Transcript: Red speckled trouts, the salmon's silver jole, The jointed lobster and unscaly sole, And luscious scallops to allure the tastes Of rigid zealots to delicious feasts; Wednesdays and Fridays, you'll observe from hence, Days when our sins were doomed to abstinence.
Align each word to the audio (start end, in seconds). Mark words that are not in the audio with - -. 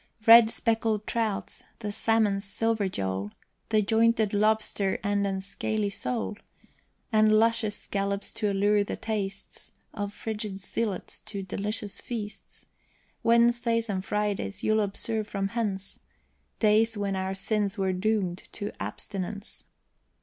Red 0.25 0.49
speckled 0.49 1.05
trouts, 1.05 1.61
the 1.77 1.91
salmon's 1.91 2.43
silver 2.43 2.89
jole, 2.89 3.29
The 3.69 3.83
jointed 3.83 4.33
lobster 4.33 4.97
and 5.03 5.27
unscaly 5.27 5.91
sole, 5.91 6.37
And 7.11 7.31
luscious 7.37 7.75
scallops 7.75 8.33
to 8.33 8.51
allure 8.51 8.83
the 8.83 8.95
tastes 8.95 9.69
Of 9.93 10.19
rigid 10.25 10.57
zealots 10.59 11.19
to 11.27 11.43
delicious 11.43 12.01
feasts; 12.01 12.65
Wednesdays 13.21 13.89
and 13.91 14.03
Fridays, 14.03 14.63
you'll 14.63 14.81
observe 14.81 15.27
from 15.27 15.49
hence, 15.49 15.99
Days 16.57 16.97
when 16.97 17.15
our 17.15 17.35
sins 17.35 17.77
were 17.77 17.93
doomed 17.93 18.47
to 18.53 18.71
abstinence. 18.81 19.65